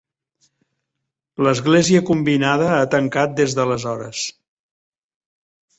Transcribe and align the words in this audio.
L'església 1.47 2.03
combinada 2.09 2.73
ha 2.79 2.89
tancat 2.97 3.39
des 3.43 3.55
d'aleshores. 3.59 4.27